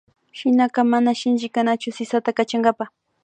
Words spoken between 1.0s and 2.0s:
sinchi kanachu